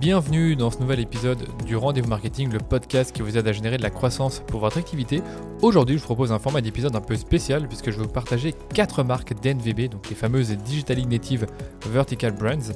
[0.00, 3.76] Bienvenue dans ce nouvel épisode du Rendez-vous Marketing, le podcast qui vous aide à générer
[3.76, 5.20] de la croissance pour votre activité.
[5.60, 8.54] Aujourd'hui, je vous propose un format d'épisode un peu spécial puisque je vais vous partager
[8.72, 11.46] 4 marques d'NVB, donc les fameuses Digitally Native
[11.84, 12.72] Vertical Brands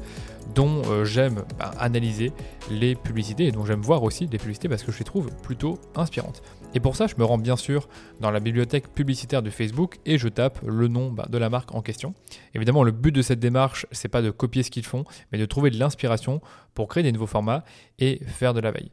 [0.55, 2.31] dont euh, j'aime bah, analyser
[2.71, 5.79] les publicités et dont j'aime voir aussi des publicités parce que je les trouve plutôt
[5.97, 6.43] inspirantes.
[6.75, 7.89] Et pour ça, je me rends bien sûr
[8.21, 11.73] dans la bibliothèque publicitaire de Facebook et je tape le nom bah, de la marque
[11.73, 12.15] en question.
[12.55, 15.47] Évidemment, le but de cette démarche, c'est pas de copier ce qu'ils font, mais de
[15.47, 16.41] trouver de l'inspiration
[16.75, 17.65] pour créer des nouveaux formats
[18.01, 18.91] et faire de la veille.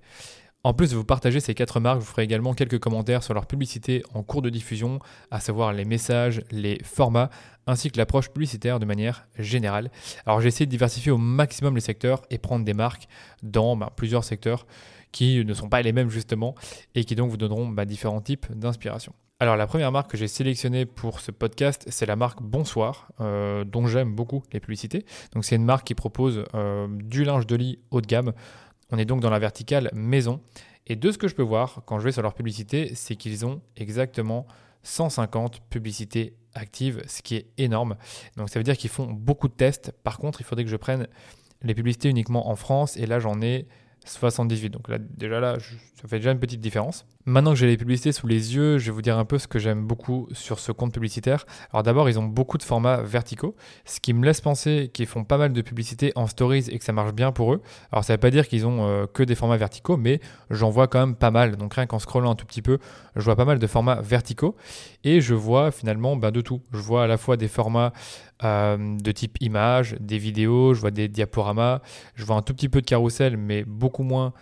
[0.63, 3.33] En plus de vous partager ces quatre marques, je vous ferai également quelques commentaires sur
[3.33, 4.99] leur publicité en cours de diffusion,
[5.31, 7.31] à savoir les messages, les formats,
[7.65, 9.89] ainsi que l'approche publicitaire de manière générale.
[10.27, 13.07] Alors j'ai essayé de diversifier au maximum les secteurs et prendre des marques
[13.41, 14.67] dans bah, plusieurs secteurs
[15.11, 16.53] qui ne sont pas les mêmes justement
[16.93, 19.13] et qui donc vous donneront bah, différents types d'inspiration.
[19.39, 23.63] Alors la première marque que j'ai sélectionnée pour ce podcast, c'est la marque Bonsoir, euh,
[23.63, 25.03] dont j'aime beaucoup les publicités.
[25.33, 28.33] Donc c'est une marque qui propose euh, du linge de lit haut de gamme
[28.91, 30.41] on est donc dans la verticale maison.
[30.87, 33.45] Et de ce que je peux voir quand je vais sur leur publicité, c'est qu'ils
[33.45, 34.45] ont exactement
[34.83, 37.95] 150 publicités actives, ce qui est énorme.
[38.35, 39.91] Donc ça veut dire qu'ils font beaucoup de tests.
[40.03, 41.07] Par contre, il faudrait que je prenne
[41.61, 42.97] les publicités uniquement en France.
[42.97, 43.67] Et là, j'en ai
[44.05, 44.69] 78.
[44.69, 47.05] Donc là, déjà là, ça fait déjà une petite différence.
[47.25, 49.47] Maintenant que j'ai les publicités sous les yeux, je vais vous dire un peu ce
[49.47, 51.45] que j'aime beaucoup sur ce compte publicitaire.
[51.71, 53.55] Alors d'abord, ils ont beaucoup de formats verticaux,
[53.85, 56.83] ce qui me laisse penser qu'ils font pas mal de publicités en stories et que
[56.83, 57.61] ça marche bien pour eux.
[57.91, 60.71] Alors ça ne veut pas dire qu'ils ont euh, que des formats verticaux, mais j'en
[60.71, 61.57] vois quand même pas mal.
[61.57, 62.79] Donc rien qu'en scrollant un tout petit peu,
[63.15, 64.55] je vois pas mal de formats verticaux
[65.03, 66.61] et je vois finalement bah, de tout.
[66.73, 67.93] Je vois à la fois des formats
[68.43, 71.81] euh, de type image, des vidéos, je vois des diaporamas,
[72.15, 74.33] je vois un tout petit peu de carrousel, mais beaucoup moins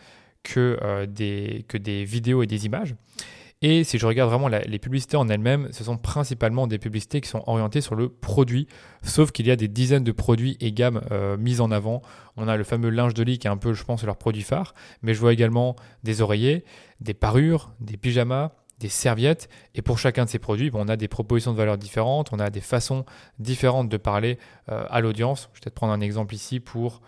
[0.49, 2.95] que, euh, des, que des vidéos et des images.
[3.61, 7.27] Et si je regarde vraiment les publicités en elles-mêmes, ce sont principalement des publicités qui
[7.27, 8.67] sont orientées sur le produit,
[9.03, 12.01] sauf qu'il y a des dizaines de produits et gammes euh, mis en avant.
[12.37, 14.43] On a le fameux linge de lit qui est un peu, je pense, leur produit
[14.43, 16.63] phare, mais je vois également des oreillers,
[17.01, 19.49] des parures, des pyjamas, des serviettes.
[19.75, 22.49] Et pour chacun de ces produits, on a des propositions de valeur différentes, on a
[22.49, 23.03] des façons
[23.39, 24.39] différentes de parler
[24.71, 25.49] euh, à l'audience.
[25.51, 27.01] Je vais peut-être prendre un exemple ici pour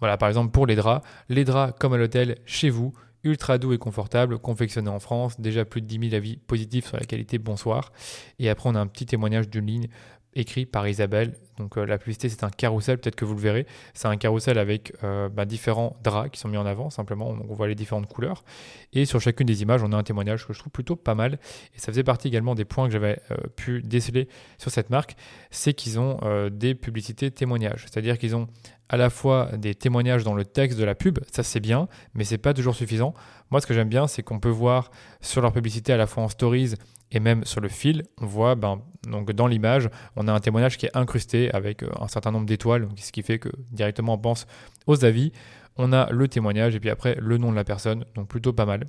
[0.00, 2.92] voilà, par exemple pour les draps, les draps comme à l'hôtel chez vous,
[3.24, 6.96] ultra doux et confortable, confectionné en France, déjà plus de 10 000 avis positifs sur
[6.96, 7.92] la qualité, bonsoir.
[8.38, 9.88] Et après on a un petit témoignage d'une ligne
[10.34, 11.34] écrit par Isabelle.
[11.58, 13.66] Donc euh, la publicité c'est un carrousel, peut-être que vous le verrez.
[13.94, 17.28] C'est un carrousel avec euh, bah, différents draps qui sont mis en avant simplement.
[17.28, 18.44] On voit les différentes couleurs.
[18.92, 21.38] Et sur chacune des images, on a un témoignage que je trouve plutôt pas mal.
[21.74, 24.28] Et ça faisait partie également des points que j'avais euh, pu déceler
[24.58, 25.16] sur cette marque,
[25.50, 26.18] c'est qu'ils ont
[26.50, 27.82] des publicités témoignages.
[27.82, 28.48] C'est-à-dire qu'ils ont
[28.88, 32.24] à la fois des témoignages dans le texte de la pub, ça c'est bien, mais
[32.24, 33.14] c'est pas toujours suffisant.
[33.50, 34.90] Moi, ce que j'aime bien, c'est qu'on peut voir
[35.20, 36.74] sur leur publicité à la fois en stories
[37.10, 40.76] et même sur le fil, on voit ben, donc dans l'image, on a un témoignage
[40.76, 44.18] qui est incrusté avec euh, un certain nombre d'étoiles, ce qui fait que directement on
[44.18, 44.46] pense
[44.86, 45.32] aux avis.
[45.76, 48.66] On a le témoignage et puis après le nom de la personne, donc plutôt pas
[48.66, 48.84] mal.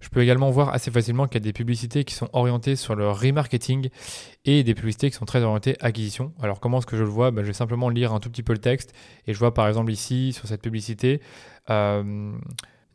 [0.00, 2.94] Je peux également voir assez facilement qu'il y a des publicités qui sont orientées sur
[2.94, 3.88] le remarketing
[4.44, 6.32] et des publicités qui sont très orientées acquisition.
[6.40, 7.30] Alors comment est-ce que je le vois?
[7.30, 8.94] Ben, Je vais simplement lire un tout petit peu le texte
[9.26, 11.20] et je vois par exemple ici sur cette publicité...
[11.70, 12.32] Euh,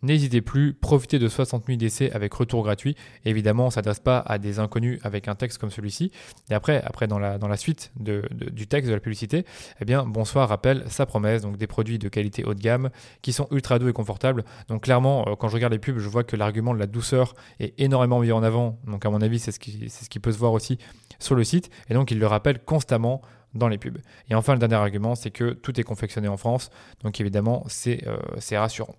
[0.04, 2.96] N'hésitez plus, profitez de 60 000 d'essais avec retour gratuit.
[3.24, 6.12] évidemment, on ne s'adresse pas à des inconnus avec un texte comme celui-ci.
[6.50, 9.46] Et après, après dans, la, suite du texte de la publicité,
[9.80, 12.90] eh bien, Bonsoir rappelle sa promesse, donc des produits de qualité haut de gamme
[13.22, 14.44] qui sont ultra doux et confortables.
[14.68, 17.34] Donc clairement, euh, quand je regarde les pubs, je vois que l'argument de la douceur
[17.62, 18.80] est énormément mis en avant.
[18.86, 20.78] Donc à mon avis, c'est ce qui, ce qui peut se voir aussi
[21.20, 21.70] sur le site.
[21.90, 23.22] Et donc, il le rappelle constamment
[23.54, 24.00] dans les pubs.
[24.30, 26.70] Et enfin, le dernier argument, c'est que tout est confectionné en France,
[27.04, 28.18] donc évidemment, c'est euh,
[28.60, 28.96] rassurant.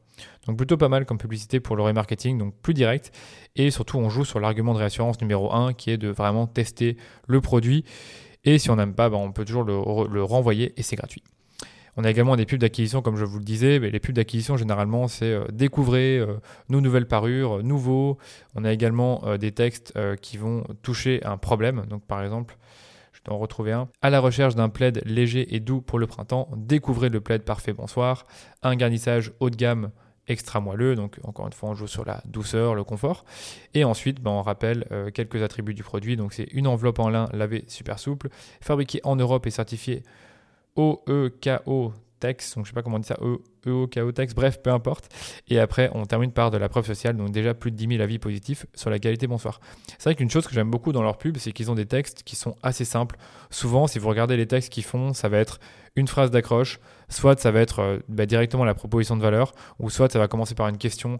[0.46, 3.12] Donc plutôt pas mal comme publicité pour le remarketing, donc plus direct,
[3.56, 6.96] et surtout on joue sur l'argument de réassurance numéro 1, qui est de vraiment tester
[7.26, 7.84] le produit,
[8.44, 11.22] et si on n'aime pas, ben, on peut toujours le, renvoyer, et c'est gratuit.
[11.96, 13.78] On a également des pubs d'acquisition, comme je vous le disais.
[13.78, 16.38] Mais les pubs d'acquisition, généralement, c'est euh, découvrez euh,
[16.68, 18.18] nos nouvelles parures, nouveaux.
[18.56, 21.86] On a également des textes qui vont toucher un problème.
[21.88, 22.58] Donc, par exemple,
[23.28, 23.88] en retrouver un.
[24.02, 27.72] À la recherche d'un plaid léger et doux pour le printemps, découvrez le plaid parfait
[27.72, 28.26] bonsoir.
[28.62, 29.90] Un garnissage haut de gamme
[30.26, 33.24] extra moelleux, donc encore une fois on joue sur la douceur, le confort.
[33.74, 37.08] Et ensuite ben, on rappelle euh, quelques attributs du produit, donc c'est une enveloppe en
[37.08, 38.28] lin lavée super souple,
[38.60, 40.02] fabriquée en Europe et certifiée
[40.76, 43.18] OEKO Tex, donc je sais pas comment on dit ça,
[43.66, 45.08] EOKO Tex, bref, peu importe.
[45.48, 48.02] Et après, on termine par de la preuve sociale, donc déjà plus de 10 000
[48.02, 49.60] avis positifs sur la qualité bonsoir.
[49.98, 52.22] C'est vrai qu'une chose que j'aime beaucoup dans leur pub, c'est qu'ils ont des textes
[52.22, 53.16] qui sont assez simples.
[53.50, 55.60] Souvent, si vous regardez les textes qu'ils font, ça va être
[55.96, 59.90] une phrase d'accroche, soit ça va être euh, bah, directement la proposition de valeur, ou
[59.90, 61.18] soit ça va commencer par une question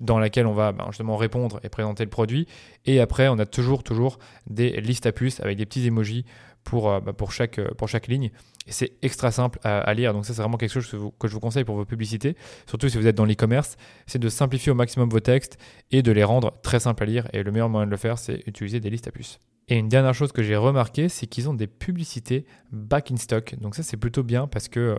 [0.00, 2.46] dans laquelle on va ben, justement répondre et présenter le produit.
[2.84, 4.18] Et après, on a toujours, toujours
[4.48, 6.24] des listes à puces avec des petits emojis
[6.64, 8.30] pour, euh, bah, pour, chaque, pour chaque ligne.
[8.66, 10.12] C'est extra simple à, lire.
[10.12, 10.88] Donc, ça, c'est vraiment quelque chose
[11.18, 12.36] que, je vous conseille pour vos publicités.
[12.66, 13.76] Surtout si vous êtes dans l'e-commerce.
[14.06, 15.58] C'est de simplifier au maximum vos textes
[15.90, 17.28] et de les rendre très simples à lire.
[17.32, 19.38] Et le meilleur moyen de le faire, c'est utiliser des listes à puces.
[19.68, 23.54] Et une dernière chose que j'ai remarqué, c'est qu'ils ont des publicités back in stock.
[23.60, 24.96] Donc ça, c'est plutôt bien parce que euh,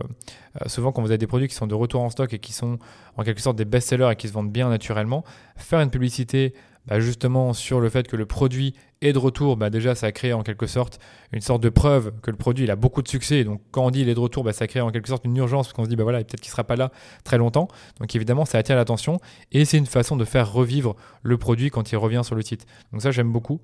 [0.66, 2.78] souvent, quand vous avez des produits qui sont de retour en stock et qui sont
[3.16, 5.22] en quelque sorte des best-sellers et qui se vendent bien naturellement,
[5.56, 6.52] faire une publicité
[6.86, 10.32] bah, justement sur le fait que le produit est de retour, bah, déjà ça crée
[10.32, 10.98] en quelque sorte
[11.32, 13.44] une sorte de preuve que le produit il a beaucoup de succès.
[13.44, 15.36] Donc quand on dit il est de retour, bah, ça crée en quelque sorte une
[15.36, 16.90] urgence parce qu'on se dit bah voilà peut-être qu'il sera pas là
[17.24, 17.68] très longtemps.
[18.00, 19.20] Donc évidemment ça attire l'attention
[19.52, 22.66] et c'est une façon de faire revivre le produit quand il revient sur le site.
[22.92, 23.60] Donc ça j'aime beaucoup.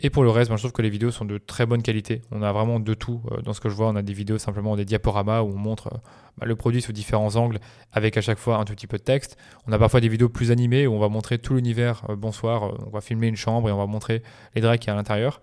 [0.00, 2.22] Et pour le reste, ben, je trouve que les vidéos sont de très bonne qualité.
[2.30, 3.88] On a vraiment de tout euh, dans ce que je vois.
[3.88, 5.98] On a des vidéos simplement des diaporamas où on montre euh,
[6.38, 7.60] bah, le produit sous différents angles
[7.92, 9.36] avec à chaque fois un tout petit peu de texte.
[9.66, 12.04] On a parfois des vidéos plus animées où on va montrer tout l'univers.
[12.08, 14.22] Euh, bonsoir, on va filmer une chambre et on va montrer
[14.54, 15.40] les draps qui y a à l'intérieur.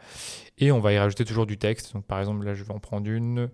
[0.57, 1.93] Et on va y rajouter toujours du texte.
[1.93, 3.49] Donc par exemple, là je vais en prendre une.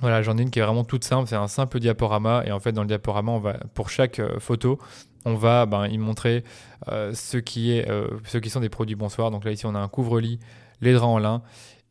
[0.00, 2.60] Voilà, j'en ai une qui est vraiment toute simple, c'est un simple diaporama et en
[2.60, 4.78] fait dans le diaporama, on va pour chaque photo,
[5.28, 6.44] on va ben, y montrer
[6.88, 9.30] euh, ce, qui est, euh, ce qui sont des produits bonsoir.
[9.30, 10.38] Donc là, ici, on a un couvre-lit,
[10.80, 11.42] les draps en lin.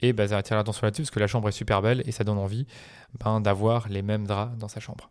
[0.02, 2.24] Et ben, ça attire l'attention là-dessus parce que la chambre est super belle et ça
[2.24, 2.68] donne envie
[3.20, 5.10] ben, d'avoir les mêmes draps dans sa chambre.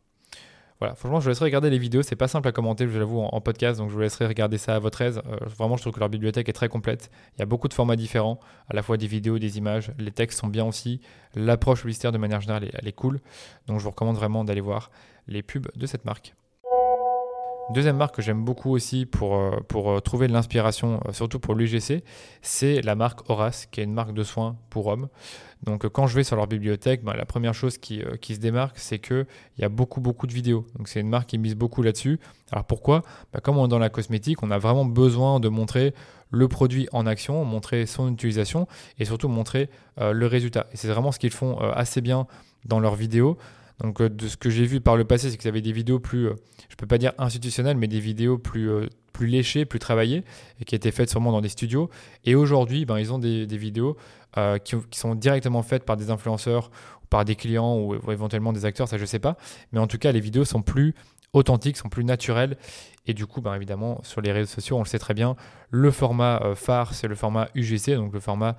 [0.79, 2.03] Voilà, franchement, je vous laisserai regarder les vidéos.
[2.03, 4.75] C'est pas simple à commenter, je l'avoue, en, podcast, donc je vous laisserai regarder ça
[4.77, 5.23] à votre aise.
[5.27, 7.11] Euh, vraiment, je trouve que leur bibliothèque est très complète.
[7.37, 8.39] Il y a beaucoup de formats différents,
[8.69, 9.93] à la fois des vidéos, des images.
[9.99, 11.01] Les textes sont bien aussi.
[11.35, 13.21] L'approche publicitaire, de manière générale, elle est cool.
[13.67, 14.91] Donc, je vous recommande vraiment d'aller voir
[15.29, 16.35] les pubs de cette marque.
[17.69, 21.41] Deuxième marque que j'aime beaucoup aussi pour, euh, pour euh, trouver de l'inspiration, euh, surtout
[21.41, 22.05] pour l'UGC,
[22.41, 25.09] c'est la marque Horace, qui est une marque de soins pour hommes.
[25.65, 28.79] Donc quand je vais sur leur bibliothèque, ben, la première chose qui, qui se démarque,
[28.79, 29.27] c'est qu'il
[29.59, 30.65] y a beaucoup beaucoup de vidéos.
[30.77, 32.21] Donc c'est une marque qui mise beaucoup là-dessus.
[32.53, 33.03] Alors pourquoi?
[33.33, 35.93] Ben, Comme on est dans la cosmétique, on a vraiment besoin de montrer
[36.31, 38.69] le produit en action, montrer son utilisation
[38.99, 40.67] et surtout montrer le résultat.
[40.73, 42.27] Et c'est vraiment ce qu'ils font assez bien
[42.67, 43.39] dans leurs vidéos.
[43.81, 45.99] Donc euh, de ce que j'ai vu par le passé, c'est qu'ils avaient des vidéos
[45.99, 46.35] plus, euh,
[46.69, 50.25] je peux pas dire institutionnelles, mais des vidéos plus, euh, plus léchées, plus travaillées,
[50.61, 51.91] et qui étaient faites sûrement dans des studios.
[52.25, 53.97] Et aujourd'hui, ben, ils ont des, vidéos
[54.65, 56.71] qui, sont directement faites par des influenceurs,
[57.03, 59.37] ou par des clients, ou, éventuellement des acteurs, ça je sais pas.
[59.73, 60.95] Mais en tout cas, les vidéos sont plus
[61.33, 62.57] authentiques, sont plus naturelles.
[63.07, 65.37] Et du coup, ben, évidemment, sur les réseaux sociaux, on le sait très bien,
[65.71, 68.57] le format phare, c'est le format UGC, donc le format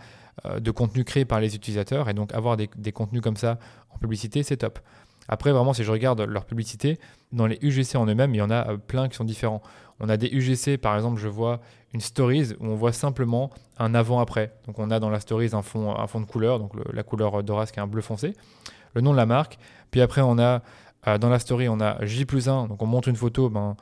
[0.59, 2.09] de contenu créé par les utilisateurs.
[2.09, 3.59] Et donc avoir des, des contenus comme ça
[3.91, 4.79] en publicité, c'est top.
[5.27, 6.99] Après, vraiment, si je regarde leur publicité,
[7.31, 9.61] dans les UGC en eux-mêmes, il y en a euh, plein qui sont différents.
[9.99, 11.59] On a des UGC, par exemple, je vois
[11.93, 14.53] une stories où on voit simplement un avant-après.
[14.65, 17.43] Donc on a dans la stories un fond, un fond de couleur, donc la couleur
[17.43, 18.33] d'Horace qui est un bleu foncé,
[18.93, 19.57] le nom de la marque.
[19.91, 20.61] Puis après, on a
[21.07, 23.75] euh, dans la story, on a J plus 1, donc on montre une photo ben,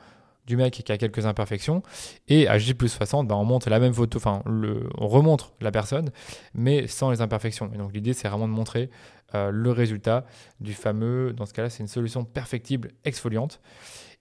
[0.46, 1.82] du mec qui a quelques imperfections.
[2.28, 5.70] Et à J plus 60, ben, on montre la même photo, enfin, on remontre la
[5.70, 6.10] personne,
[6.54, 7.70] mais sans les imperfections.
[7.74, 8.90] Et donc l'idée, c'est vraiment de montrer
[9.36, 10.26] euh, le résultat
[10.60, 13.60] du fameux, dans ce cas-là, c'est une solution perfectible exfoliante.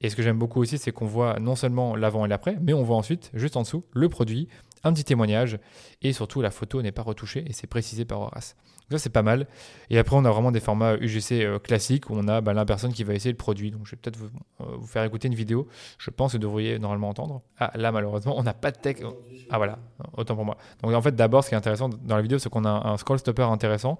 [0.01, 2.73] Et ce que j'aime beaucoup aussi, c'est qu'on voit non seulement l'avant et l'après, mais
[2.73, 4.47] on voit ensuite, juste en dessous, le produit,
[4.83, 5.57] un petit témoignage,
[6.01, 8.56] et surtout la photo n'est pas retouchée et c'est précisé par Horace.
[8.91, 9.47] Ça, c'est pas mal.
[9.89, 12.65] Et après, on a vraiment des formats UGC euh, classiques où on a bah, la
[12.65, 13.71] personne qui va essayer le produit.
[13.71, 14.29] Donc, je vais peut-être vous,
[14.61, 15.67] euh, faire écouter une vidéo.
[15.97, 17.41] Je pense que vous devriez normalement entendre.
[17.59, 19.03] Ah, là, malheureusement, on n'a pas de texte.
[19.49, 19.79] Ah, voilà,
[20.15, 20.57] autant pour moi.
[20.83, 22.97] Donc, en fait, d'abord, ce qui est intéressant dans la vidéo, c'est qu'on a un
[22.97, 23.97] scroll stopper intéressant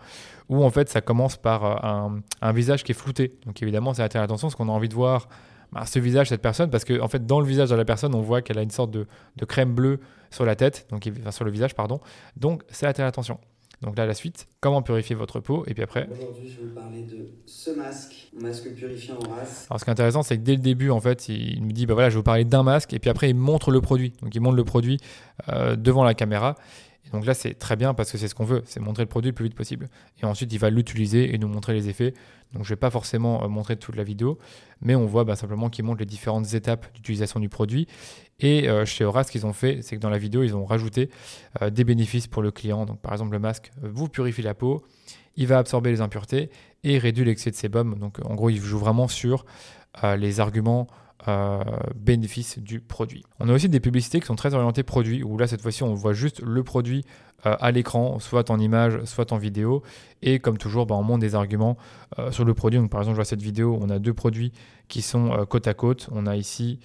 [0.50, 2.10] où, en fait, ça commence par euh,
[2.42, 3.40] un, visage qui est flouté.
[3.48, 5.28] Donc, évidemment, ça attire l'attention parce qu'on a envie de voir
[5.72, 8.14] bah, ce visage, cette personne, parce qu'en en fait, dans le visage de la personne,
[8.14, 9.08] on voit qu'elle a une sorte de,
[9.48, 12.00] crème bleue sur la tête, donc enfin, sur le visage, pardon.
[12.38, 13.40] Donc, ça attire l'attention.
[13.82, 16.08] Donc là, la suite, comment purifier votre peau, et puis après.
[16.12, 19.68] Aujourd'hui, je vais vous parler de ce masque, masque purifiant en race.
[19.70, 21.86] Alors, ce qui est intéressant, c'est que dès le début, en fait, il me dit,
[21.86, 24.14] bah voilà, je vais vous parler d'un masque, et puis après, il montre le produit.
[24.22, 24.98] Donc, il montre le produit
[25.50, 26.56] euh, devant la caméra.
[27.16, 29.32] Donc là, c'est très bien parce que c'est ce qu'on veut, c'est montrer le produit
[29.32, 29.88] le plus vite possible.
[30.22, 32.14] Et ensuite, il va l'utiliser et nous montrer les effets.
[32.52, 34.38] Donc je ne vais pas forcément euh, montrer toute la vidéo,
[34.82, 37.88] mais on voit bah, simplement qu'il montre les différentes étapes d'utilisation du produit.
[38.42, 40.66] Et euh, chez Aura, ce qu'ils ont fait, c'est que dans la vidéo, ils ont
[40.66, 41.10] rajouté
[41.62, 42.86] euh, des bénéfices pour le client.
[42.86, 44.84] Donc par exemple, le masque vous purifie la peau,
[45.38, 46.50] il va absorber les impuretés
[46.84, 47.98] et réduit l'excès de sébum.
[47.98, 49.46] Donc en gros, il joue vraiment sur
[50.18, 50.88] les arguments
[51.28, 51.64] euh,
[51.96, 53.24] bénéfice du produit.
[53.40, 55.94] On a aussi des publicités qui sont très orientées produits, où là cette fois-ci on
[55.94, 57.04] voit juste le produit
[57.46, 59.82] euh, à l'écran, soit en image, soit en vidéo,
[60.22, 61.78] et comme toujours bah, on montre des arguments
[62.20, 62.80] euh, sur le produit.
[62.80, 64.52] Donc par exemple je vois cette vidéo, on a deux produits
[64.88, 66.10] qui sont côte à côte.
[66.12, 66.80] On a ici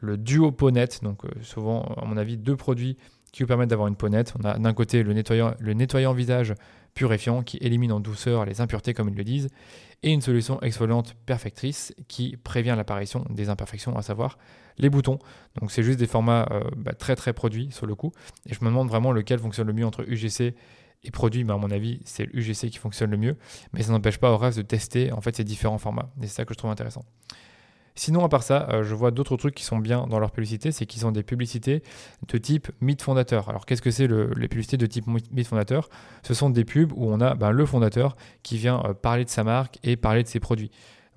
[0.00, 2.98] le duo peau donc souvent à mon avis deux produits
[3.32, 4.34] qui vous permettent d'avoir une peau nette.
[4.38, 6.54] On a d'un côté le nettoyant, le nettoyant visage
[6.94, 9.48] purifiant qui élimine en douceur les impuretés comme ils le disent,
[10.02, 14.38] et une solution exfoliante perfectrice qui prévient l'apparition des imperfections, à savoir
[14.78, 15.18] les boutons.
[15.60, 18.12] Donc c'est juste des formats euh, bah, très très produits sur le coup,
[18.46, 20.54] et je me demande vraiment lequel fonctionne le mieux entre UGC
[21.02, 23.36] Et produit, bah, à mon avis, c'est l'UGC qui fonctionne le mieux.
[23.72, 26.10] Mais ça n'empêche pas Horace de tester en fait ces différents formats.
[26.20, 27.04] Et c'est ça que je trouve intéressant.
[27.98, 30.70] Sinon, à part ça, euh, je vois d'autres trucs qui sont bien dans leur publicité,
[30.70, 31.82] c'est qu'ils ont des publicités
[32.28, 33.48] de type mythe fondateur.
[33.48, 35.88] Alors, qu'est-ce que c'est les publicités de type mythe fondateur?
[36.22, 39.30] Ce sont des pubs où on a ben, le fondateur qui vient euh, parler de
[39.30, 40.70] sa marque et parler de ses produits.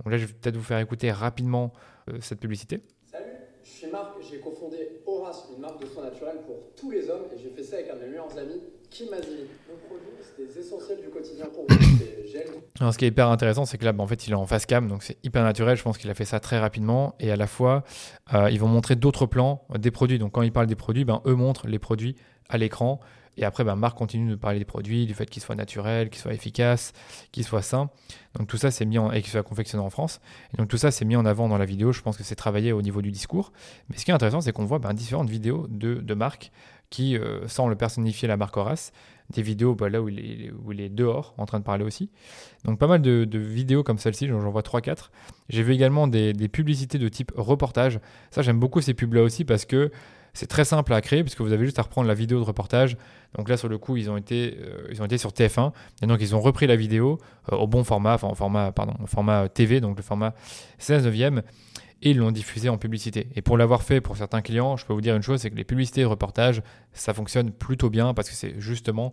[0.04, 1.74] Donc là, je vais peut-être vous faire écouter rapidement
[2.10, 2.82] euh, cette publicité.
[3.12, 3.26] Salut,
[3.64, 7.26] je suis Marc, j'ai cofondé Horace, une marque de soins naturels pour tous les hommes,
[7.36, 9.50] et j'ai fait ça avec un de mes meilleurs amis, Kim Mazini.
[9.70, 10.08] Mon produit,
[10.58, 11.76] essentiels du quotidien pour vous.
[12.80, 14.46] Alors, ce qui est hyper intéressant, c'est que là, bah, en fait, il est en
[14.46, 15.76] face cam, donc c'est hyper naturel.
[15.78, 17.84] Je pense qu'il a fait ça très rapidement, et à la fois,
[18.34, 20.20] euh, ils vont montrer d'autres plans des produits.
[20.20, 22.16] Donc, quand ils parlent des produits, ben, eux montrent les produits
[22.50, 23.00] à l'écran.
[23.38, 26.22] Et après, ben, Marc continue de parler des produits, du fait qu'ils soient naturels, qu'ils
[26.22, 26.92] soient efficaces,
[27.32, 27.90] qu'ils soient sains.
[28.36, 30.20] Donc tout ça, c'est mis en, et qu'ils soient confectionnés en France.
[30.54, 31.94] Et donc tout ça, c'est mis en avant dans la vidéo.
[31.94, 33.54] Je pense que c'est travaillé au niveau du discours.
[33.90, 36.52] Mais ce qui est intéressant, c'est qu'on voit ben, différentes vidéos de, de Marc
[36.90, 38.92] qui, euh, sans le personnifier la marque Horace,
[39.30, 41.84] des vidéos bah, là où il, est, où il, est, dehors en train de parler
[41.84, 42.10] aussi.
[42.66, 45.10] Donc pas mal de, vidéos comme celle-ci, j'en vois 3-4.
[45.50, 48.00] J'ai vu également des, publicités de type reportage.
[48.32, 49.92] Ça j'aime beaucoup ces pubs là aussi parce que
[50.34, 52.98] c'est très simple à créer puisque vous avez juste à reprendre la vidéo de reportage.
[53.36, 56.08] Donc là, sur le coup, ils ont été, euh, ils ont été sur TF1 et
[56.08, 57.20] donc ils ont repris la vidéo
[57.52, 60.34] euh, au bon format, enfin au format, pardon, au format TV, donc le format
[60.78, 61.42] 16 neuvième
[62.02, 63.28] et ils l'ont diffusé en publicité.
[63.36, 65.56] Et pour l'avoir fait pour certains clients, je peux vous dire une chose, c'est que
[65.56, 66.62] les publicités et reportages,
[66.94, 69.12] ça fonctionne plutôt bien parce que c'est justement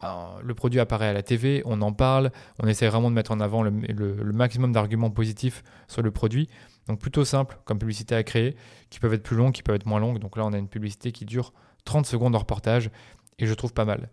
[0.00, 2.30] ben, le produit apparaît à la TV, on en parle,
[2.62, 6.48] on essaie vraiment de mettre en avant le, le maximum d'arguments positifs sur le produit.
[6.86, 8.56] Donc plutôt simple comme publicité à créer,
[8.90, 10.18] qui peuvent être plus longues, qui peuvent être moins longues.
[10.18, 11.52] Donc là, on a une publicité qui dure
[11.84, 12.90] 30 secondes en reportage
[13.38, 14.08] et je trouve pas mal.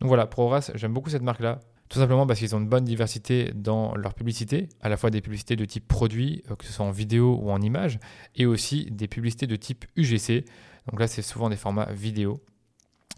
[0.00, 1.60] Donc voilà, pour Horace, j'aime beaucoup cette marque-là.
[1.88, 5.22] Tout simplement parce qu'ils ont une bonne diversité dans leur publicité, à la fois des
[5.22, 7.98] publicités de type produit, euh, que ce soit en vidéo ou en image,
[8.34, 10.44] et aussi des publicités de type UGC.
[10.90, 12.42] Donc là, c'est souvent des formats vidéo.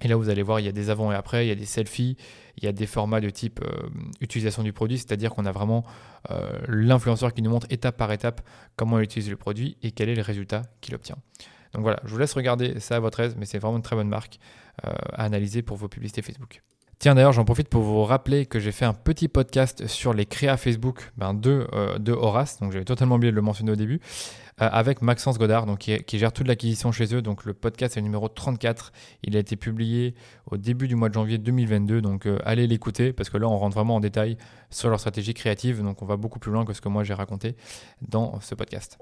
[0.03, 1.57] Et là, vous allez voir, il y a des avant et après, il y a
[1.57, 2.17] des selfies,
[2.57, 3.89] il y a des formats de type euh,
[4.21, 5.85] utilisation du produit, c'est-à-dire qu'on a vraiment
[6.31, 8.41] euh, l'influenceur qui nous montre étape par étape
[8.77, 11.17] comment il utilise le produit et quel est le résultat qu'il obtient.
[11.75, 13.97] Donc voilà, je vous laisse regarder ça à votre aise, mais c'est vraiment une très
[13.97, 14.39] bonne marque
[14.83, 16.63] à analyser pour vos publicités Facebook.
[17.01, 20.27] Tiens d'ailleurs, j'en profite pour vous rappeler que j'ai fait un petit podcast sur les
[20.27, 23.77] créas Facebook ben, de, euh, de Horace, donc j'avais totalement oublié de le mentionner au
[23.77, 24.01] début,
[24.61, 27.23] euh, avec Maxence Godard, donc, qui, gère toute l'acquisition chez eux.
[27.23, 28.93] Donc le podcast est le numéro 34,
[29.23, 30.15] il a été publié
[30.51, 33.57] au début du mois de janvier 2022, donc euh, allez l'écouter, parce que là on
[33.57, 34.37] rentre vraiment en détail
[34.69, 37.15] sur leur stratégie créative, donc on va beaucoup plus loin que ce que moi j'ai
[37.15, 37.57] raconté
[38.03, 38.99] dans ce podcast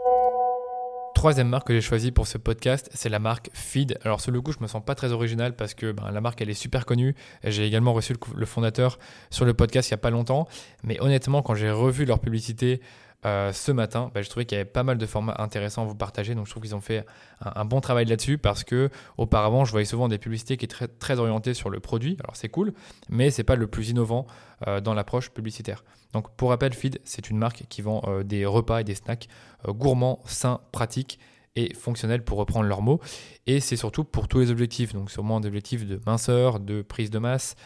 [1.19, 3.99] troisième marque que j'ai choisie pour ce podcast, c'est la marque Feed.
[4.05, 6.41] Alors sur le coup, je me sens pas très original parce que ben, la marque
[6.41, 7.17] elle est super connue.
[7.43, 10.47] J'ai également reçu le, fondateur sur le podcast il y a pas longtemps,
[10.85, 12.81] mais honnêtement, quand j'ai revu leur publicité
[13.27, 15.87] euh, ce matin, bah, je trouvais qu'il y avait pas mal de formats intéressants à
[15.87, 16.35] vous partager.
[16.35, 17.05] Donc je trouve qu'ils ont fait
[17.41, 21.19] un, bon travail là-dessus parce que auparavant, je voyais souvent des publicités qui étaient très,
[21.19, 22.17] orientées sur le produit.
[22.23, 22.73] Alors c'est cool,
[23.09, 24.27] mais c'est pas le plus innovant
[24.67, 25.85] euh, dans l'approche publicitaire.
[26.13, 29.29] Donc pour rappel, Feed, c'est une marque qui vend euh, des repas et des snacks
[29.67, 31.19] gourmands, sains, pratiques
[31.59, 33.01] et fonctionnels pour reprendre leurs mots.
[33.47, 37.11] Et c'est surtout pour tous les objectifs, donc sûrement des objectifs de minceur, de prise
[37.11, 37.57] de masse,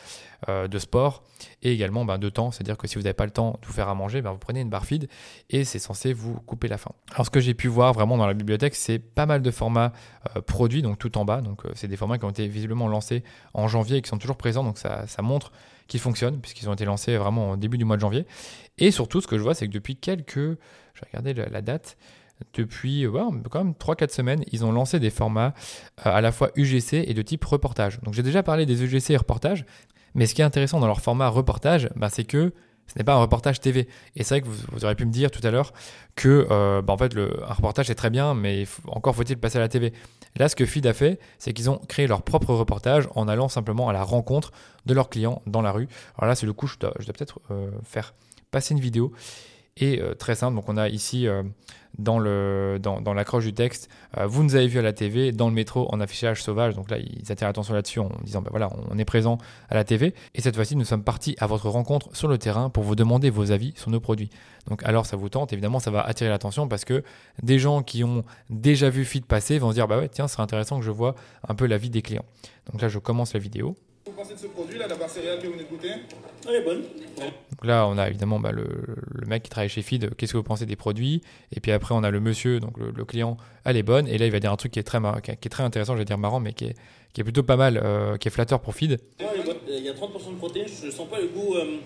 [0.48, 1.24] euh, de sport
[1.62, 2.52] et également ben, de temps.
[2.52, 4.38] C'est-à-dire que si vous n'avez pas le temps de vous faire à manger, ben, vous
[4.38, 5.08] prenez une barre feed
[5.50, 6.92] et c'est censé vous couper la faim.
[7.12, 9.92] Alors ce que j'ai pu voir vraiment dans la bibliothèque, c'est pas mal de formats
[10.36, 11.42] euh, produits, donc tout en bas.
[11.42, 14.18] Donc euh, c'est des formats qui ont été visiblement lancés en janvier et qui sont
[14.18, 14.64] toujours présents.
[14.64, 15.52] Donc ça, ça montre
[15.86, 18.26] qu'ils fonctionnent puisqu'ils ont été lancés vraiment au début du mois de janvier.
[18.78, 20.58] Et surtout, ce que je vois, c'est que depuis quelques...
[20.94, 21.96] Je vais regarder la date
[22.54, 23.06] depuis
[23.50, 25.54] quand même 3-4 semaines, ils ont lancé des formats
[25.96, 28.00] à la fois UGC et de type reportage.
[28.00, 29.64] Donc j'ai déjà parlé des UGC et reportages,
[30.14, 32.52] mais ce qui est intéressant dans leur format reportage, bah, c'est que
[32.86, 33.88] ce n'est pas un reportage TV.
[34.16, 35.72] Et c'est vrai que vous, auriez pu me dire tout à l'heure
[36.14, 39.60] que euh, bah, en fait, un reportage est très bien, mais encore faut-il passer à
[39.60, 39.92] la TV.
[40.36, 43.48] Là, ce que Feed a fait, c'est qu'ils ont créé leur propre reportage en allant
[43.48, 44.52] simplement à la rencontre
[44.86, 45.88] de leurs clients dans la rue.
[46.18, 48.14] Alors là, c'est le coup, je dois, peut-être euh, faire
[48.50, 49.12] passer une vidéo.
[49.78, 51.26] Et euh, très simple, donc on a ici
[51.98, 55.32] dans, le, dans, dans l'accroche du texte, euh, vous nous avez vu à la TV,
[55.32, 56.74] dans le métro, en affichage sauvage.
[56.74, 59.84] Donc là, ils attirent l'attention là-dessus en disant, ben voilà, on est présent à la
[59.84, 60.14] TV.
[60.34, 63.30] Et cette fois-ci, nous sommes partis à votre rencontre sur le terrain pour vous demander
[63.30, 64.30] vos avis sur nos produits.
[64.68, 67.02] Donc alors, ça vous tente, évidemment, ça va attirer l'attention parce que
[67.42, 70.40] des gens qui ont déjà vu Fit passer vont se dire, bah ouais, tiens, c'est
[70.40, 71.14] intéressant que je vois
[71.48, 72.24] un peu l'avis des clients.
[72.70, 73.74] Donc là, je commence la vidéo.
[74.06, 75.64] Vous pensez de ce produit, là, la barre céréale que vous venez
[76.48, 76.82] Elle est bonne.
[77.18, 78.66] Donc là, on a évidemment bah, le,
[79.26, 81.22] mec qui travaille chez Feed, qu'est-ce que vous pensez des produits?
[81.54, 84.08] Et puis après, on a le monsieur, donc le, client, elle est bonne.
[84.08, 85.98] Et là, il va dire un truc qui est très, qui est très intéressant, je
[85.98, 86.74] vais dire marrant, mais qui est,
[87.12, 88.98] qui est plutôt pas mal, euh, qui est flatteur pour Feed.
[89.68, 91.78] il y a 30% de protéines, je sens pas le goût euh,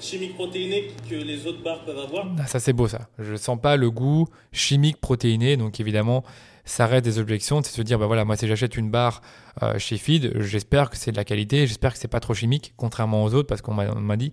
[0.00, 2.26] chimiques protéinées que les autres barres peuvent avoir.
[2.38, 3.08] Ah, ça c'est beau ça.
[3.18, 6.24] Je sens pas le goût chimique protéiné, donc évidemment
[6.68, 9.22] ça reste des objections, c'est se dire bah voilà moi si j'achète une barre
[9.62, 12.74] euh, chez Feed, j'espère que c'est de la qualité, j'espère que c'est pas trop chimique,
[12.76, 14.32] contrairement aux autres parce qu'on m'a dit,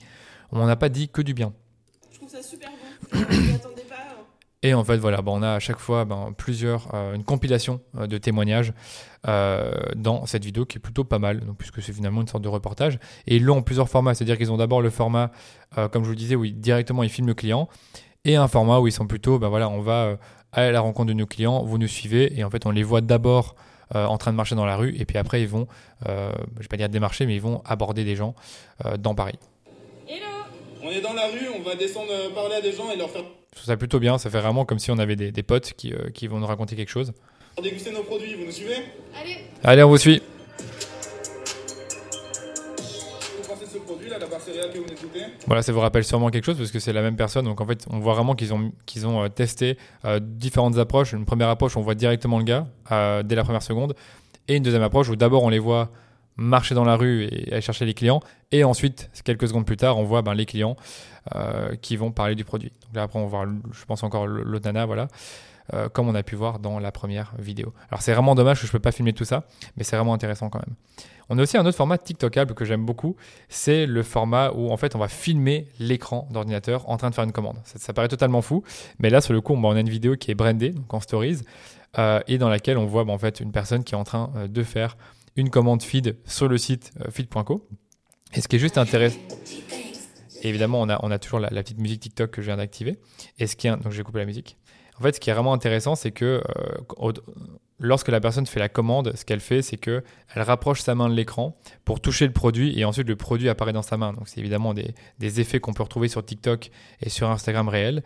[0.51, 1.53] on n'a pas dit que du bien.
[2.11, 3.19] Je trouve ça super bon.
[3.29, 3.95] Je m'attendais pas.
[3.95, 4.23] hein.
[4.63, 7.81] Et en fait, voilà, bon, on a à chaque fois ben, plusieurs, euh, une compilation
[7.97, 8.73] euh, de témoignages
[9.95, 12.47] dans cette vidéo qui est plutôt pas mal, donc, puisque c'est finalement une sorte de
[12.49, 12.99] reportage.
[13.25, 15.31] Et ils l'ont en plusieurs formats, c'est-à-dire qu'ils ont d'abord le format,
[15.75, 17.67] comme je vous le disais, où ils, directement ils filment le client,
[18.25, 20.15] et un format où ils sont plutôt, ben voilà, on va euh,
[20.51, 23.01] à la rencontre de nos clients, vous nous suivez, et en fait, on les voit
[23.01, 23.55] d'abord
[23.93, 25.67] euh, en train de marcher dans la rue, et puis après, ils vont,
[26.07, 28.33] euh, je vais pas dire démarcher, mais ils vont aborder des gens
[28.85, 29.37] euh, dans Paris.
[30.07, 30.25] Hello
[30.81, 33.23] On est dans la rue, on va descendre parler à des gens et leur faire
[33.51, 35.73] Je trouve ça plutôt bien, ça fait vraiment comme si on avait des, des potes
[35.73, 37.13] qui, euh, qui vont nous raconter quelque chose.
[37.61, 38.33] déguster nos produits.
[38.35, 38.77] Vous nous suivez?
[39.21, 40.21] Allez Allez, on vous suit.
[45.47, 47.45] Voilà, ça vous rappelle sûrement quelque chose parce que c'est la même personne.
[47.45, 51.13] Donc en fait, on voit vraiment qu'ils ont, qu'ils ont euh, testé euh, différentes approches.
[51.13, 53.95] Une première approche, on voit directement le gars euh, dès la première seconde.
[54.47, 55.89] Et une deuxième approche où d'abord on les voit
[56.37, 58.21] marcher dans la rue et aller chercher les clients.
[58.51, 60.75] Et ensuite, quelques secondes plus tard, on voit ben, les clients
[61.81, 62.71] qui vont parler du produit.
[62.83, 65.07] Donc là, après, on va voir, je pense encore l'autre nana, voilà.
[65.73, 67.73] Euh, comme on a pu voir dans la première vidéo.
[67.89, 70.13] Alors c'est vraiment dommage que je ne peux pas filmer tout ça, mais c'est vraiment
[70.13, 70.75] intéressant quand même.
[71.29, 73.15] On a aussi un autre format TikTokable que j'aime beaucoup,
[73.49, 77.23] c'est le format où en fait on va filmer l'écran d'ordinateur en train de faire
[77.23, 77.57] une commande.
[77.63, 78.63] Ça, paraît totalement fou,
[78.99, 81.39] mais là sur le coup on, a une vidéo qui est brandée, donc en stories,
[81.97, 84.31] euh, et dans laquelle on voit bah, en fait une personne qui est en train
[84.35, 84.97] euh, de faire
[85.35, 87.67] une commande feed sur le site feed.co.
[88.33, 89.19] Et ce qui est juste intéressant,
[90.43, 92.99] évidemment on a, toujours la, la petite musique TikTok que je viens d'activer.
[93.39, 94.57] Et ce qui est, donc j'ai coupé la musique.
[94.99, 97.11] En fait, ce qui est vraiment intéressant, c'est que euh,
[97.79, 101.09] lorsque la personne fait la commande, ce qu'elle fait, c'est que elle rapproche sa main
[101.09, 104.13] de l'écran pour toucher le produit et ensuite le produit apparaît dans sa main.
[104.13, 106.71] Donc c'est évidemment des, des effets qu'on peut retrouver sur TikTok
[107.01, 108.03] et sur Instagram réel.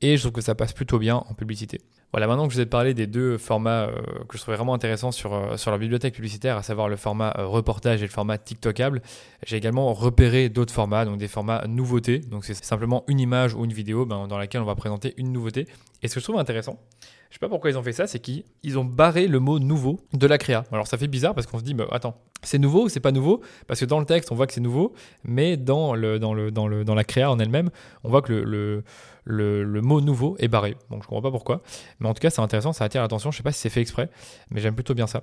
[0.00, 1.80] Et je trouve que ça passe plutôt bien en publicité.
[2.14, 3.96] Voilà, maintenant que je vous ai parlé des deux formats euh,
[4.28, 7.34] que je trouvais vraiment intéressants sur, euh, sur leur bibliothèque publicitaire, à savoir le format
[7.38, 9.02] euh, reportage et le format TikTokable,
[9.44, 12.20] j'ai également repéré d'autres formats, donc des formats nouveautés.
[12.20, 15.32] Donc c'est simplement une image ou une vidéo ben, dans laquelle on va présenter une
[15.32, 15.66] nouveauté.
[16.04, 16.78] Et ce que je trouve intéressant,
[17.30, 19.58] je sais pas pourquoi ils ont fait ça, c'est qu'ils ils ont barré le mot
[19.58, 20.62] nouveau de la créa.
[20.70, 23.40] Alors ça fait bizarre parce qu'on se dit, attends, c'est nouveau ou c'est pas nouveau?
[23.66, 24.92] Parce que dans le texte, on voit que c'est nouveau,
[25.24, 27.70] mais dans, le, dans, le, dans, le, dans la créa en elle-même,
[28.04, 28.84] on voit que le,
[29.24, 30.76] le, mot nouveau est barré.
[30.90, 31.62] Donc je comprends pas pourquoi.
[32.00, 33.30] Mais en tout cas, c'est intéressant, ça attire l'attention.
[33.30, 34.10] Je sais pas si c'est fait exprès,
[34.50, 35.20] mais j'aime plutôt bien ça.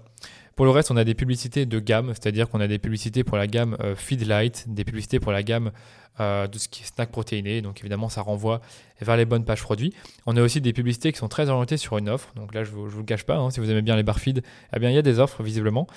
[0.56, 3.38] Pour le reste, on a des publicités de gamme, c'est-à-dire qu'on a des publicités pour
[3.38, 5.72] la gamme euh, Feed Light, des publicités pour la gamme
[6.20, 7.62] euh, de ce qui est snack protéiné.
[7.62, 8.62] Donc évidemment, ça renvoie
[9.00, 9.94] vers les bonnes pages produits.
[10.26, 12.34] On a aussi des publicités qui sont très orientées sur une offre.
[12.36, 14.04] Donc là, je ne vous, vous le cache pas, hein, si vous aimez bien les
[14.04, 14.44] barres feed,
[14.76, 15.88] eh bien, il y a des offres visiblement.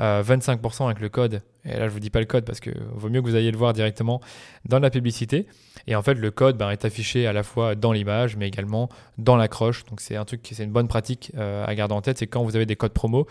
[0.00, 1.42] Euh, 25% avec le code.
[1.64, 3.50] Et là, je vous dis pas le code parce que vaut mieux que vous ayez
[3.50, 4.20] le voir directement
[4.66, 5.46] dans la publicité.
[5.86, 8.88] Et en fait, le code ben, est affiché à la fois dans l'image, mais également
[9.18, 9.84] dans l'accroche.
[9.86, 12.18] Donc c'est un truc, c'est une bonne pratique euh, à garder en tête.
[12.18, 13.26] C'est quand vous avez des codes promo,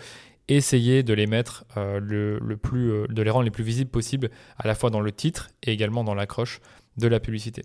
[0.48, 4.30] essayez de les mettre euh, le, plus, euh, de les rendre les plus visibles possible,
[4.58, 6.60] à la fois dans le titre et également dans l'accroche
[6.98, 7.64] de la publicité.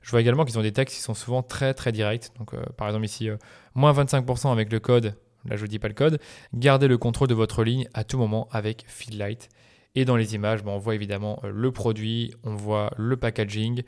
[0.00, 2.30] Je vois également qu'ils ont des textes qui sont souvent très très directs.
[2.38, 3.28] Donc par exemple ici,
[3.74, 6.20] moins 25% avec le code, là je ne dis pas le code,
[6.54, 9.48] gardez le contrôle de votre ligne à tout moment avec Feedlight.
[9.96, 13.82] Et dans les images, ben, on voit évidemment euh, le produit, on voit le packaging.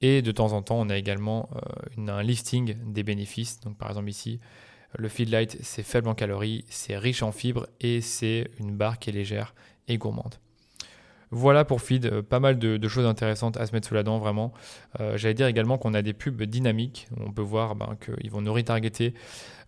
[0.00, 3.60] Et de temps en temps, on a également euh, un listing des bénéfices.
[3.60, 4.40] Donc par exemple ici,
[4.98, 9.10] le Feedlight, c'est faible en calories, c'est riche en fibres et c'est une barre qui
[9.10, 9.54] est légère
[9.88, 10.34] et gourmande.
[11.30, 14.18] Voilà pour Feed, euh, pas mal de, choses intéressantes à se mettre sous la dent,
[14.18, 14.52] vraiment.
[15.16, 17.08] J'allais dire également qu'on a des pubs dynamiques.
[17.20, 19.14] On peut voir ben, qu'ils vont nous retargeter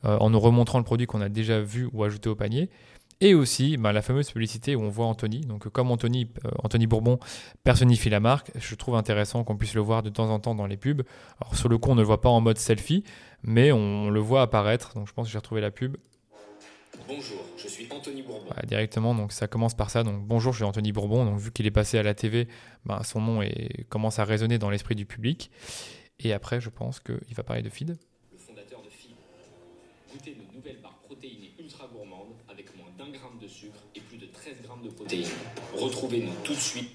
[0.02, 2.68] en nous remontrant le produit qu'on a déjà vu ou ajouté au panier.
[3.20, 5.40] Et aussi ben, la fameuse publicité où on voit Anthony.
[5.40, 7.18] Donc, comme Anthony, euh, Anthony Bourbon
[7.62, 10.66] personnifie la marque, je trouve intéressant qu'on puisse le voir de temps en temps dans
[10.66, 11.02] les pubs.
[11.40, 13.04] Alors, sur le coup, on ne le voit pas en mode selfie,
[13.42, 14.94] mais on, le voit apparaître.
[14.94, 15.96] Donc, je pense que j'ai retrouvé la pub.
[17.08, 18.50] Bonjour, je suis Anthony Bourbon.
[18.66, 20.04] Directement, donc ça commence par ça.
[20.04, 21.24] Donc bonjour, je suis Anthony Bourbon.
[21.24, 22.46] Donc vu qu'il est passé à la TV,
[22.86, 25.50] ben, son nom est- commence à résonner dans l'esprit du public.
[26.20, 27.96] Et après, je pense qu'il va parler de feed.
[34.84, 35.26] De 13 grammes de protéines.
[35.74, 36.90] Retrouvez-nous tout de suite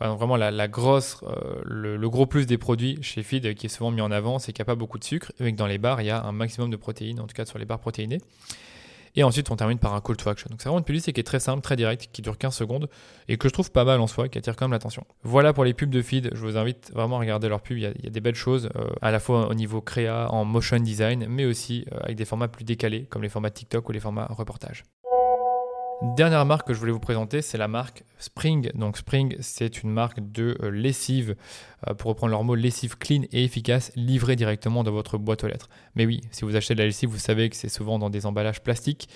[0.00, 3.90] vraiment, la, grosse, euh, le, gros plus des produits chez Feed euh, qui est souvent
[3.90, 5.78] mis en avant, c'est qu'il n'y a pas beaucoup de sucre, mais que dans les
[5.78, 8.20] barres, il y a un maximum de protéines, en tout cas sur les barres protéinées.
[9.16, 10.48] Et ensuite, on termine par un call to action.
[10.50, 12.88] Donc, c'est vraiment une publicité qui est très simple, très directe, qui dure 15 secondes
[13.28, 15.04] et que je trouve pas mal en soi, qui attire quand même l'attention.
[15.24, 16.30] Voilà pour les pubs de feed.
[16.32, 17.76] Je vous invite vraiment à regarder leurs pubs.
[17.76, 20.78] Il y a, des belles choses, euh, à la fois au niveau créa, en motion
[20.78, 24.26] design, mais aussi avec des formats plus décalés, comme les formats TikTok ou les formats
[24.30, 24.84] reportage.
[26.02, 28.70] Dernière marque que je voulais vous présenter, c'est la marque Spring.
[28.74, 31.36] Donc Spring, c'est une marque de euh, lessive,
[31.86, 35.46] euh, pour reprendre leur mot, lessive clean et efficace, livrée directement dans votre boîte aux
[35.46, 35.68] lettres.
[35.96, 38.24] Mais oui, si vous achetez de la lessive, vous savez que c'est souvent dans des
[38.24, 39.10] emballages plastiques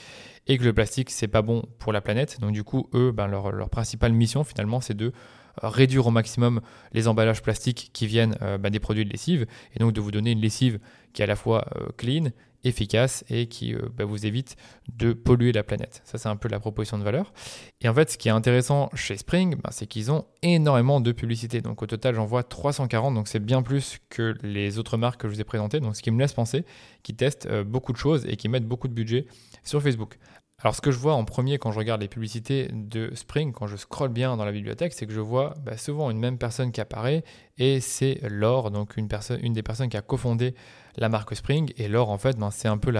[0.46, 2.38] et que le plastique, c'est pas bon pour la planète.
[2.40, 6.60] Donc du coup, eux, ben, leur, principale mission finalement, c'est de euh, réduire au maximum
[6.92, 10.32] les emballages plastiques qui viennent ben, des produits de lessive et donc de vous donner
[10.32, 10.78] une lessive
[11.14, 11.64] qui est à la fois
[11.96, 12.24] clean
[12.64, 14.56] efficace et qui euh, bah, vous évite
[14.92, 16.02] de polluer la planète.
[16.04, 17.32] Ça, c'est un peu la proposition de valeur.
[17.80, 21.12] Et en fait, ce qui est intéressant chez Spring, bah, c'est qu'ils ont énormément de
[21.12, 21.60] publicité.
[21.60, 25.28] Donc au total, j'en vois 340, donc c'est bien plus que les autres marques que
[25.28, 25.80] je vous ai présentées.
[25.80, 26.64] Donc ce qui me laisse penser
[27.02, 29.26] qu'ils testent euh, beaucoup de choses et qu'ils mettent beaucoup de budget
[29.62, 30.18] sur Facebook.
[30.58, 33.66] Alors ce que je vois en premier quand je regarde les publicités de Spring, quand
[33.66, 36.72] je scrolle bien dans la bibliothèque, c'est que je vois bah, souvent une même personne
[36.72, 37.24] qui apparaît
[37.58, 40.54] et c'est Laure, donc une, des personnes qui a cofondé
[40.96, 41.72] la marque Spring.
[41.76, 42.92] Et Laure, en fait, ben, c'est un peu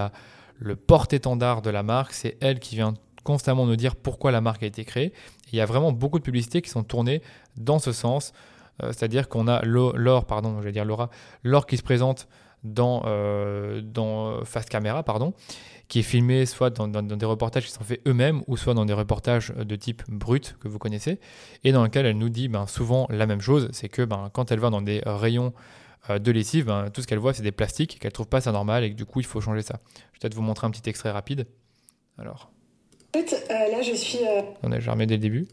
[0.59, 2.13] le porte-étendard de la marque.
[2.13, 5.13] C'est elle qui vient constamment nous dire pourquoi la marque a été créée.
[5.51, 7.23] il y a vraiment beaucoup de publicités qui sont tournées
[7.57, 8.33] dans ce sens.
[8.83, 11.09] Euh, c'est-à-dire qu'on a Laure, pardon, je vais dire Laura,
[11.43, 12.29] Laure qui se présente
[12.65, 15.35] dans, euh, dans Fast Camera, pardon
[15.89, 18.93] qui est filmé soit dans, des reportages qui sont faits eux-mêmes ou soit dans des
[18.93, 21.21] reportages de type brut que vous connaissez
[21.63, 24.51] et dans lequel elle nous dit ben, souvent la même chose, c'est que ben, quand
[24.51, 25.53] elle va dans des rayons
[26.11, 28.53] euh, de lessive, ben, tout ce qu'elle voit c'est des plastiques, qu'elle trouve pas ça
[28.53, 29.79] normal et que du coup il faut changer ça.
[29.85, 31.47] Je vais peut-être vous montrer un petit extrait rapide.
[32.19, 32.51] Alors.
[33.13, 34.19] Brut, euh, là je suis.
[34.19, 34.43] Euh...
[34.63, 35.47] On a jamais dès le début.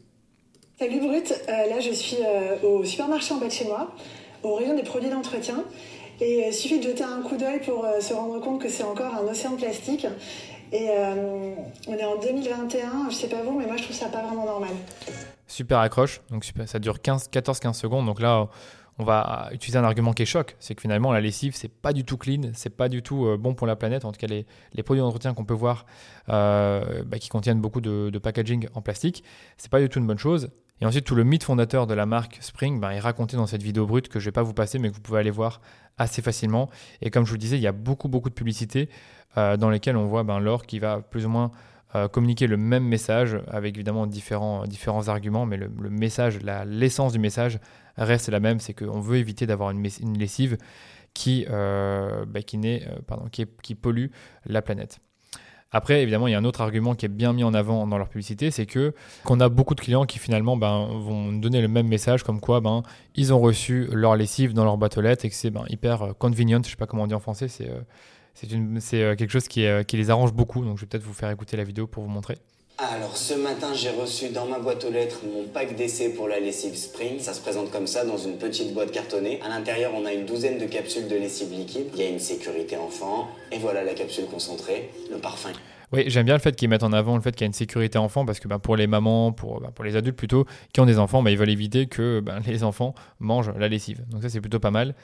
[0.80, 2.18] Salut Brut, euh, là je suis
[2.64, 3.94] au supermarché en bas de chez moi,
[4.42, 5.64] au rayon des produits d'entretien.
[6.20, 8.84] Et il suffit de jeter un coup d'œil pour euh, se rendre compte que c'est
[8.84, 10.06] encore un océan de plastique.
[10.72, 11.54] Et euh,
[11.88, 14.46] on est en 2021, je sais pas vous, mais moi je trouve ça pas vraiment
[14.46, 14.72] normal.
[15.48, 18.06] Super accroche, donc ça dure 14-15 secondes.
[18.06, 18.48] Donc là,
[18.98, 21.92] on va utiliser un argument qui est choc, c'est que finalement la lessive c'est pas
[21.92, 24.06] du tout clean, c'est pas du tout euh, bon pour la planète.
[24.06, 25.86] En tout cas, les, produits d'entretien qu'on peut voir
[26.30, 29.24] euh, bah, qui contiennent beaucoup de, de, packaging en plastique,
[29.58, 30.50] c'est pas du tout une bonne chose.
[30.82, 33.64] Et ensuite, tout le mythe fondateur de la marque Spring bah, est raconté dans cette
[33.64, 35.62] vidéo brute que je vais pas vous passer, mais que vous pouvez aller voir
[35.98, 36.70] assez facilement.
[37.02, 38.90] Et comme je vous le disais, il y a beaucoup beaucoup de publicités
[39.38, 41.52] euh, dans lesquelles on voit ben, l'or qui va plus ou moins
[42.14, 47.60] communiquer le même message avec évidemment différents, différents arguments, mais le, message, l'essence du message
[47.98, 49.84] reste la même, c'est qu'on veut éviter d'avoir une,
[50.18, 50.58] lessive
[51.14, 54.08] qui, euh, euh, qui, qui, pollue
[54.46, 55.00] la planète.
[55.72, 57.98] Après, évidemment, il y a un autre argument qui est bien mis en avant dans
[57.98, 61.70] leur publicité, c'est que qu'on a beaucoup de clients qui finalement ben, vont donner le
[61.70, 62.84] même message, comme quoi ben,
[63.16, 66.02] ils ont reçu leur lessive dans leur boîte aux lettres et que c'est ben, hyper
[66.02, 67.70] euh, convenient, je sais pas comment on dit en français, c'est
[68.34, 68.48] c'est
[69.18, 71.66] quelque chose qui, qui les arrange beaucoup, donc je vais peut-être vous faire écouter la
[71.66, 72.38] vidéo pour vous montrer.
[72.78, 76.40] Alors ce matin, j'ai reçu dans ma boîte aux lettres mon pack d'essai pour la
[76.40, 77.20] lessive Spring.
[77.20, 79.40] Ça se présente comme ça dans une petite boîte cartonnée.
[79.44, 81.88] À l'intérieur, on a une douzaine de capsules de lessive liquide.
[81.94, 85.52] Il y a une sécurité enfant et voilà la capsule concentrée, le parfum.
[85.94, 87.54] Oui, j'aime bien le fait qu'ils mettent en avant le fait qu'il y a une
[87.54, 90.80] sécurité enfant parce que bah, pour les mamans, pour, bah, pour les adultes plutôt, qui
[90.80, 94.04] ont des enfants, bah, ils veulent éviter que les enfants mangent la lessive.
[94.10, 94.96] Donc ça, c'est plutôt pas mal.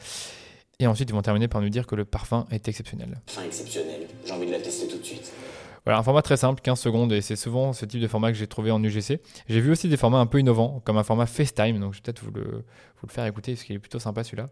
[0.80, 3.20] Et ensuite, ils vont terminer par nous dire que le parfum est exceptionnel.
[3.26, 4.08] Parfum exceptionnel.
[4.26, 4.87] J'ai envie de la tester.
[5.88, 8.38] Voilà, un format très simple, 15 secondes, et c'est souvent ce type de format que
[8.38, 9.22] j'ai trouvé en UGC.
[9.48, 12.02] J'ai vu aussi des formats un peu innovants, comme un format FaceTime, donc je vais
[12.04, 14.50] peut-être vous le, vous le faire écouter, parce qu'il est plutôt sympa celui-là.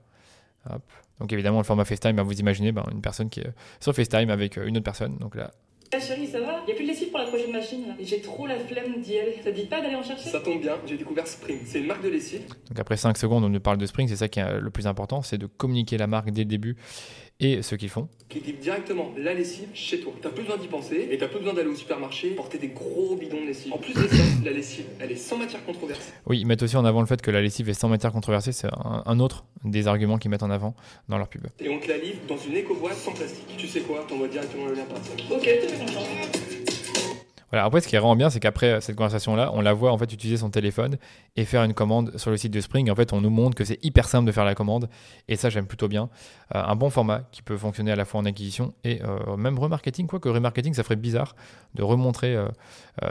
[1.19, 4.29] Donc évidemment, le format FaceTime, bah, vous imaginez bah, une personne qui est sur FaceTime
[4.29, 5.17] avec euh, une autre personne.
[5.17, 5.51] Donc là,
[5.93, 6.63] ah, chérie, ça va?
[6.67, 7.93] Il a plus de lessive pour la prochaine machine là.
[7.99, 9.35] J'ai trop la flemme d'y aller.
[9.43, 10.29] Ça te dit pas d'aller en chercher?
[10.29, 11.59] Ça tombe bien, j'ai découvert Spring.
[11.65, 12.41] C'est une marque de lessive.
[12.69, 14.07] Donc après 5 secondes, on nous parle de Spring.
[14.07, 16.75] C'est ça qui est le plus important, c'est de communiquer la marque dès le début
[17.39, 18.07] et ce qu'ils font.
[18.29, 20.13] Qui équipe directement la lessive chez toi.
[20.21, 23.15] T'as plus besoin d'y penser et t'as plus besoin d'aller au supermarché porter des gros
[23.15, 23.73] bidons de lessive.
[23.73, 26.11] En plus de ça, la lessive, elle est sans matière controversée.
[26.25, 28.51] Oui, ils mettent aussi en avant le fait que la lessive est sans matière controversée.
[28.51, 30.75] C'est un, un, autre des arguments qu'ils mettent en avant
[31.09, 31.45] dans leur pub.
[31.59, 33.57] Et on te la livre dans une éco-boîte sans plastique.
[33.57, 34.05] Tu sais quoi?
[34.07, 34.97] T'envoies directement le lien par
[35.37, 36.64] Ok, t'es content.
[37.51, 39.91] Voilà, après, ce qui est vraiment bien, c'est qu'après euh, cette conversation-là, on la voit
[39.91, 40.97] en fait utiliser son téléphone
[41.35, 42.89] et faire une commande sur le site de Spring.
[42.89, 44.89] En fait, on nous montre que c'est hyper simple de faire la commande
[45.27, 46.09] et ça, j'aime plutôt bien.
[46.55, 49.59] Euh, un bon format qui peut fonctionner à la fois en acquisition et euh, même
[49.59, 50.07] remarketing.
[50.07, 51.35] Quoique remarketing, ça ferait bizarre
[51.75, 52.37] de remontrer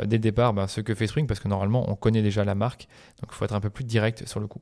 [0.04, 2.54] dès le départ ben, ce que fait Spring parce que normalement, on connaît déjà la
[2.54, 2.88] marque.
[3.20, 4.60] Donc, il faut être un peu plus direct sur le coup.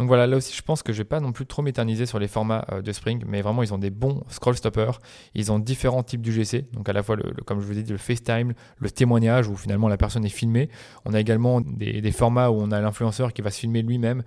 [0.00, 2.18] Donc voilà, là aussi, je pense que je vais pas non plus trop m'éterniser sur
[2.18, 4.98] les formats euh, de Spring, mais vraiment, ils ont des bons scroll stoppers.
[5.34, 7.92] Ils ont différents types d'UGC, donc à la fois, le, comme je vous ai dit,
[7.92, 10.70] le FaceTime, le témoignage où finalement la personne est filmée.
[11.04, 14.22] On a également des, formats où on a l'influenceur qui va se filmer lui-même,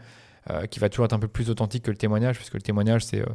[0.51, 2.61] euh, qui va toujours être un peu plus authentique que le témoignage, parce que le
[2.61, 3.33] témoignage, c'est, euh,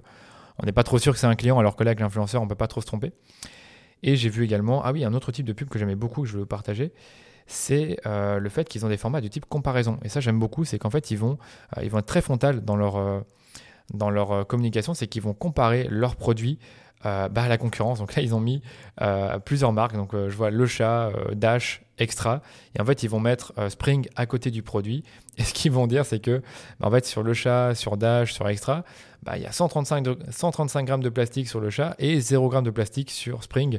[0.62, 2.46] on n'est pas trop sûr que c'est un client, alors que là, avec l'influenceur, on
[2.46, 3.10] peut pas trop se tromper.
[4.04, 6.28] Et j'ai vu également, ah oui, un autre type de pub que j'aimais beaucoup, que
[6.28, 6.92] je veux partager
[7.48, 9.98] c'est euh, le fait qu'ils ont des formats de type comparaison.
[10.04, 11.38] Et ça, j'aime beaucoup, c'est qu'en fait, ils vont,
[11.76, 13.20] euh, ils vont être très frontal dans leur, euh,
[13.92, 16.58] dans leur communication, c'est qu'ils vont comparer leurs produits
[17.04, 18.00] bah, à la concurrence.
[18.00, 18.60] Donc là, ils ont mis
[19.46, 19.94] plusieurs marques.
[19.94, 22.42] Donc je vois Le Chat, Dash, Extra.
[22.76, 25.04] Et en fait, ils vont mettre Spring à côté du produit.
[25.38, 26.42] Et ce qu'ils vont dire, c'est que
[26.80, 28.84] bah, en fait, sur Le Chat, sur Dash, sur Extra,
[29.22, 32.64] bah, il y a 135, 135 grammes de plastique sur Le Chat et 0 grammes
[32.64, 33.78] de plastique sur Spring.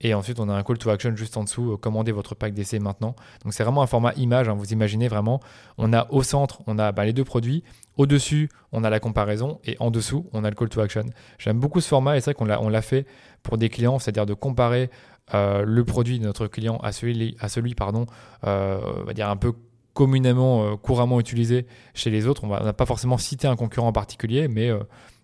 [0.00, 2.78] Et ensuite, on a un call to action juste en dessous, commandez votre pack d'essai
[2.78, 3.16] maintenant.
[3.42, 4.54] Donc c'est vraiment un format image, hein.
[4.54, 5.40] vous imaginez vraiment,
[5.76, 7.64] on a au centre, on a les deux produits,
[7.96, 11.04] au-dessus, on a la comparaison et en dessous, on a le call to action.
[11.38, 13.06] J'aime beaucoup ce format et c'est vrai qu'on l'a, fait
[13.42, 14.88] pour des clients, c'est-à-dire de comparer
[15.34, 18.06] euh, le produit de notre client à celui, à celui pardon,
[18.46, 19.52] euh, on va dire un peu
[19.94, 22.44] communément, euh, couramment utilisé chez les autres.
[22.44, 24.70] On n'a pas forcément cité un concurrent en particulier, mais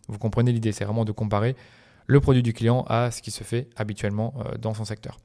[0.08, 1.54] vous comprenez l'idée, c'est vraiment de comparer
[2.06, 5.18] le produit du client à ce qui se fait habituellement dans son secteur.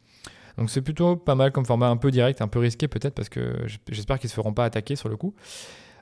[0.59, 3.29] Donc c'est plutôt pas mal comme format, un peu direct, un peu risqué peut-être parce
[3.29, 5.33] que j'espère qu'ils ne se feront pas attaquer sur le coup.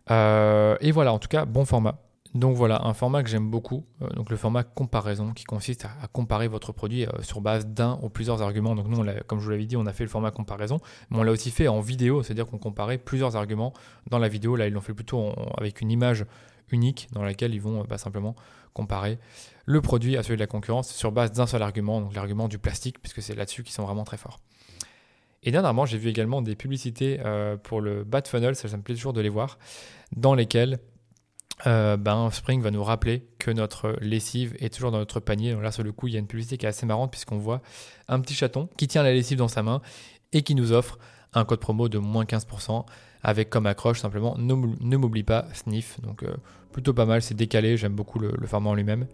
[0.09, 2.01] Euh, et voilà, en tout cas, bon format.
[2.33, 6.07] Donc voilà, un format que j'aime beaucoup, euh, donc le format comparaison qui consiste à,
[6.07, 8.75] comparer votre produit euh, sur base d'un ou plusieurs arguments.
[8.75, 11.23] Donc nous, comme je vous l'avais dit, on a fait le format comparaison, mais on
[11.23, 13.73] l'a aussi fait en vidéo, c'est-à-dire qu'on comparait plusieurs arguments
[14.09, 14.55] dans la vidéo.
[14.55, 16.25] Là, ils l'ont fait plutôt avec une image
[16.71, 18.35] unique dans laquelle ils vont bah, simplement
[18.73, 19.19] comparer
[19.67, 22.58] le produit à celui de la concurrence sur base d'un seul argument, donc l'argument du
[22.58, 24.39] plastique, puisque c'est là-dessus qu'ils sont vraiment très forts.
[25.43, 28.95] Et dernièrement, j'ai vu également des publicités euh, pour le Bad Funnel, ça, me plaît
[28.95, 29.60] toujours de les voir,
[30.15, 30.80] dans lesquelles
[31.67, 35.53] euh, ben, Spring va nous rappeler que notre lessive est toujours dans notre panier.
[35.53, 37.62] Là, sur le coup, il y a une publicité qui est assez marrante puisqu'on voit
[38.08, 39.82] un petit chaton qui tient la lessive dans sa main
[40.32, 40.97] et qui nous offre
[41.34, 42.86] un code promo de moins 15%
[43.21, 45.99] avec comme accroche simplement ne m'oublie pas sniff.
[46.01, 46.36] Donc euh,
[46.71, 49.08] plutôt pas mal, c'est décalé, j'aime beaucoup le format en lui-même.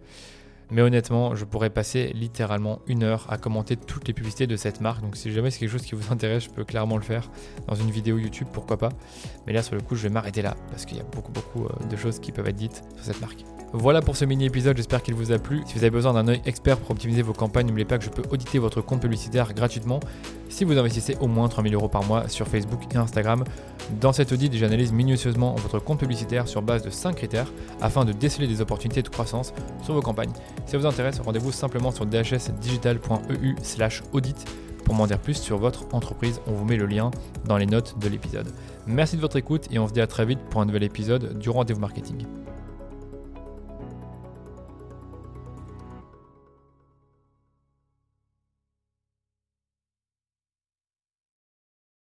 [0.70, 4.80] Mais honnêtement, je pourrais passer littéralement une heure à commenter toutes les publicités de cette
[4.80, 5.02] marque.
[5.02, 7.30] Donc si jamais c'est quelque chose qui vous intéresse, je peux clairement le faire
[7.68, 8.90] dans une vidéo YouTube, pourquoi pas.
[9.46, 11.64] Mais là, sur le coup, je vais m'arrêter là parce qu'il y a beaucoup, beaucoup
[11.64, 13.53] euh, de choses qui peuvent être dites sur cette marque.
[13.76, 15.64] Voilà pour ce mini épisode, j'espère qu'il vous a plu.
[15.66, 18.08] Si vous avez besoin d'un œil expert pour optimiser vos campagnes, n'oubliez pas que je
[18.08, 19.98] peux auditer votre compte publicitaire gratuitement
[20.48, 23.42] si vous investissez au moins 3000 euros par mois sur Facebook et Instagram.
[24.00, 28.12] Dans cet audit, j'analyse minutieusement votre compte publicitaire sur base de 5 critères afin de
[28.12, 30.32] déceler des opportunités de croissance sur vos campagnes.
[30.66, 34.36] Si ça vous intéresse, rendez-vous simplement sur dhsdigital.eu slash audit
[34.84, 36.40] pour m'en dire plus sur votre entreprise.
[36.46, 37.10] On vous met le lien
[37.44, 38.46] dans les notes de l'épisode.
[38.86, 41.36] Merci de votre écoute et on se dit à très vite pour un nouvel épisode
[41.40, 42.24] du rendez-vous marketing.